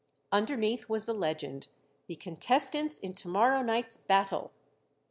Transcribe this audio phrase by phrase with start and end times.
[0.31, 1.67] Underneath was the legend,
[2.07, 4.51] "The Contestants in Tomorrow Night's Battle."